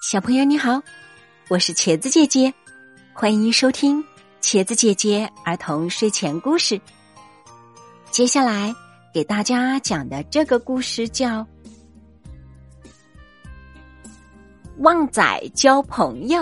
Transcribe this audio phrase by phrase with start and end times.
[0.00, 0.80] 小朋友你好，
[1.48, 2.54] 我是茄子姐姐，
[3.12, 4.02] 欢迎收听
[4.40, 6.80] 茄子姐姐儿童睡前故事。
[8.10, 8.72] 接下来
[9.12, 11.40] 给大家讲的这个故事叫
[14.78, 16.40] 《旺仔交朋友》。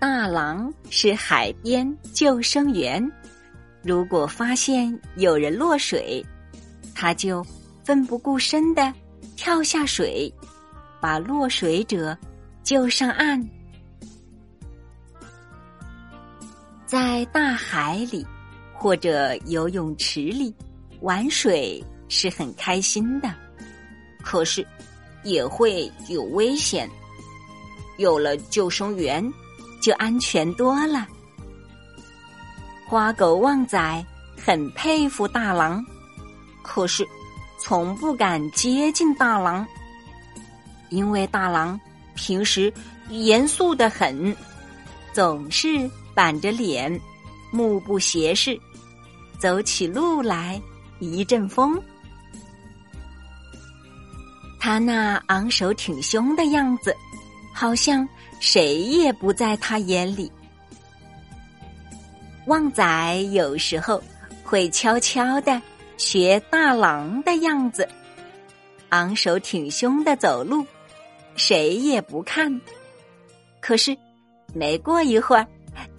[0.00, 3.06] 大郎是海边救生员，
[3.82, 6.24] 如果发现有人落水，
[6.94, 7.46] 他就。
[7.84, 8.92] 奋不顾身的
[9.36, 10.32] 跳下水，
[11.00, 12.16] 把落水者
[12.62, 13.42] 救上岸。
[16.86, 18.26] 在大海里
[18.74, 20.54] 或者游泳池里
[21.00, 23.34] 玩水是很开心的，
[24.22, 24.66] 可是
[25.22, 26.88] 也会有危险。
[27.96, 29.22] 有了救生员，
[29.80, 31.06] 就安全多了。
[32.86, 35.84] 花狗旺仔很佩服大郎，
[36.62, 37.06] 可是。
[37.62, 39.66] 从不敢接近大郎，
[40.88, 41.78] 因为大郎
[42.14, 42.72] 平时
[43.10, 44.34] 严肃的很，
[45.12, 46.98] 总是板着脸，
[47.52, 48.58] 目不斜视，
[49.38, 50.60] 走起路来
[51.00, 51.80] 一阵风。
[54.58, 56.96] 他那昂首挺胸的样子，
[57.54, 58.08] 好像
[58.40, 60.32] 谁也不在他眼里。
[62.46, 64.02] 旺仔有时候
[64.42, 65.60] 会悄悄的。
[66.00, 67.86] 学大郎的样子，
[68.88, 70.64] 昂首挺胸的走路，
[71.36, 72.58] 谁也不看。
[73.60, 73.94] 可是
[74.54, 75.46] 没过一会儿，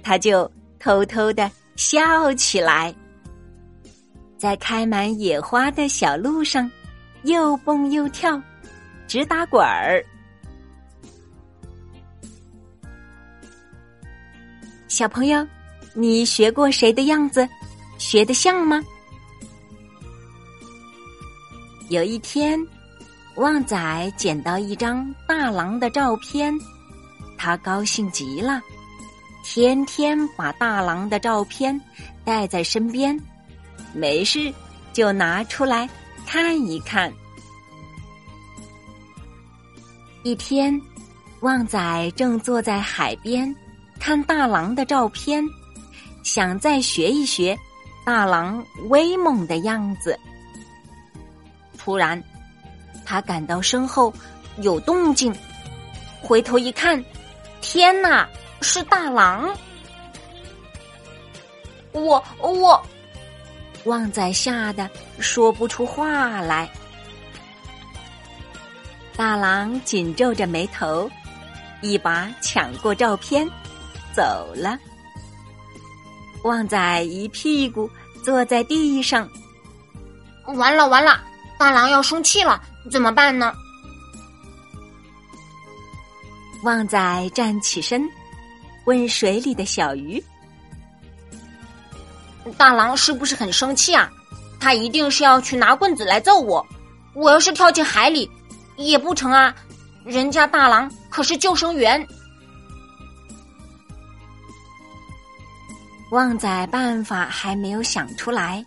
[0.00, 2.94] 他就偷偷的笑起来，
[4.38, 6.70] 在开满野花的小路上
[7.24, 8.40] 又蹦又跳，
[9.08, 10.00] 直打滚儿。
[14.86, 15.44] 小朋友，
[15.92, 17.46] 你学过谁的样子？
[17.98, 18.80] 学的像吗？
[21.88, 22.60] 有一天，
[23.36, 26.52] 旺仔捡到一张大狼的照片，
[27.38, 28.60] 他高兴极了，
[29.42, 31.80] 天天把大狼的照片
[32.24, 33.18] 带在身边，
[33.94, 34.52] 没事
[34.92, 35.88] 就拿出来
[36.26, 37.10] 看一看。
[40.24, 40.78] 一天，
[41.40, 43.54] 旺仔正坐在海边
[43.98, 45.42] 看大狼的照片，
[46.22, 47.58] 想再学一学
[48.04, 50.18] 大狼威猛的样子。
[51.78, 52.22] 突然，
[53.06, 54.12] 他感到身后
[54.58, 55.34] 有动静，
[56.20, 57.02] 回头一看，
[57.60, 58.28] 天哪，
[58.60, 59.56] 是大狼！
[61.92, 62.84] 我我，
[63.84, 66.68] 旺仔吓得说不出话来。
[69.16, 71.10] 大狼紧皱着眉头，
[71.80, 73.48] 一把抢过照片，
[74.14, 74.78] 走了。
[76.44, 77.90] 旺仔一屁股
[78.24, 79.28] 坐在地上，
[80.46, 81.20] 完了完了！
[81.58, 83.52] 大狼要生气了，怎么办呢？
[86.62, 88.08] 旺仔站起身，
[88.84, 90.22] 问水里的小鱼
[92.56, 94.10] ：“大狼是不是很生气啊？
[94.60, 96.64] 他一定是要去拿棍子来揍我。
[97.14, 98.30] 我要是跳进海里，
[98.76, 99.54] 也不成啊！
[100.04, 102.04] 人家大狼可是救生员。”
[106.10, 108.64] 旺仔办法还没有想出来。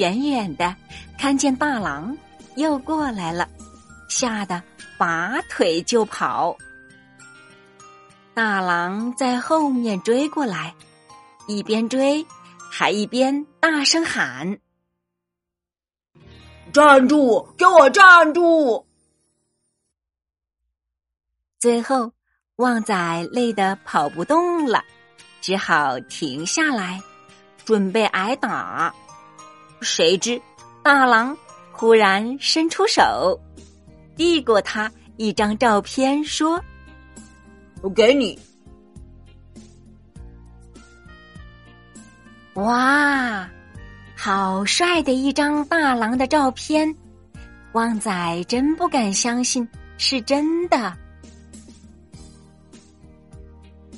[0.00, 0.74] 远远的
[1.18, 2.16] 看见大狼
[2.56, 3.46] 又过来了，
[4.08, 4.62] 吓得
[4.96, 6.56] 拔腿就跑。
[8.32, 10.74] 大狼在后面追过来，
[11.46, 12.26] 一边追
[12.70, 14.58] 还一边大声喊
[16.72, 17.46] ：“站住！
[17.58, 18.86] 给我站住！”
[21.60, 22.10] 最后，
[22.56, 24.82] 旺仔累得跑不动了，
[25.42, 26.98] 只好停下来，
[27.66, 28.94] 准备挨打。
[29.80, 30.40] 谁知，
[30.82, 31.36] 大狼
[31.72, 33.38] 忽然伸出手，
[34.16, 36.62] 递过他一张照片，说
[37.82, 38.38] ：“我给你。”
[42.54, 43.48] 哇，
[44.14, 46.94] 好帅的一张大狼的照片！
[47.72, 49.66] 旺仔真不敢相信
[49.96, 50.92] 是真的。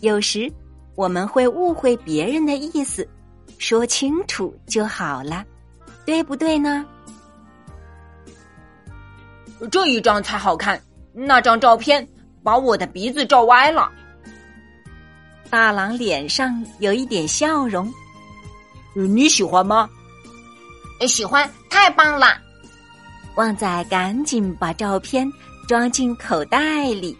[0.00, 0.50] 有时
[0.94, 3.06] 我们会误会别人的意思，
[3.58, 5.44] 说清楚就好了。
[6.06, 6.86] 对不对呢？
[9.70, 10.80] 这一张才好看，
[11.12, 12.06] 那张照片
[12.42, 13.90] 把我的鼻子照歪了。
[15.50, 17.92] 大郎脸上有一点笑容，
[18.94, 19.88] 你喜欢吗？
[21.08, 22.26] 喜欢，太棒了！
[23.34, 25.30] 旺仔赶紧把照片
[25.66, 27.16] 装进口袋里。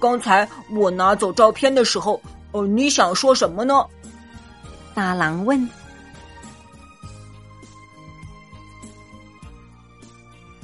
[0.00, 2.20] 刚才我拿走照片的时候，
[2.52, 3.86] 呃，你想说什么呢？
[4.94, 5.68] 大郎问。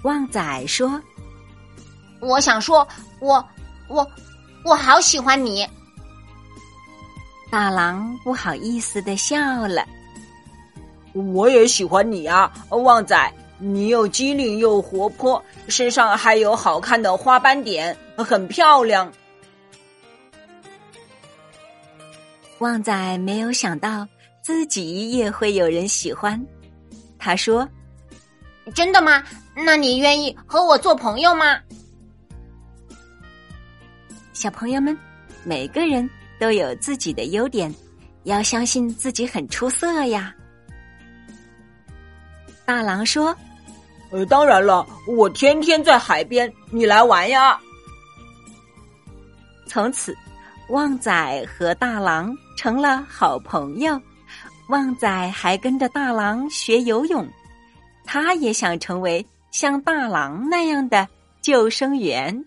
[0.04, 1.00] 旺仔说
[2.20, 2.86] ：“我想说，
[3.20, 3.42] 我
[3.88, 4.06] 我
[4.62, 5.66] 我好喜欢你。”
[7.50, 9.84] 大狼不好意思的笑了。
[11.14, 19.10] 我也喜欢你啊，旺仔，你又机灵又活泼，身上还有好看的花斑点，很漂亮。
[22.58, 24.06] 旺仔没有想到
[24.42, 26.38] 自己也会有人喜欢，
[27.18, 27.66] 他说
[28.74, 29.22] ：“真的吗？
[29.54, 31.58] 那你愿意和我做朋友吗？”
[34.34, 34.98] 小朋友们，
[35.44, 37.72] 每个人都有自己的优点，
[38.24, 40.34] 要相信自己很出色呀。
[42.66, 43.34] 大狼说
[44.10, 47.58] ：“呃，当然了，我天天在海边，你来玩呀。”
[49.66, 50.16] 从此，
[50.68, 54.00] 旺仔和大狼成了好朋友。
[54.68, 57.28] 旺仔还跟着大狼学游泳，
[58.04, 61.08] 他也想成为像大郎那样的
[61.40, 62.44] 救生员。